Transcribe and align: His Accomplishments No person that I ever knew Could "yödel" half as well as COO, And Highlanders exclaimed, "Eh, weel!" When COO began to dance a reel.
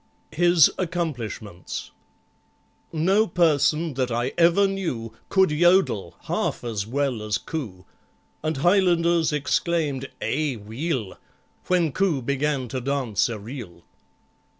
His 0.31 0.71
Accomplishments 0.79 1.91
No 2.91 3.27
person 3.27 3.93
that 3.93 4.09
I 4.09 4.33
ever 4.35 4.67
knew 4.67 5.13
Could 5.29 5.51
"yödel" 5.51 6.13
half 6.23 6.63
as 6.63 6.87
well 6.87 7.21
as 7.21 7.37
COO, 7.37 7.85
And 8.41 8.57
Highlanders 8.57 9.31
exclaimed, 9.31 10.09
"Eh, 10.19 10.55
weel!" 10.55 11.19
When 11.67 11.91
COO 11.91 12.23
began 12.23 12.67
to 12.69 12.81
dance 12.81 13.29
a 13.29 13.37
reel. 13.37 13.83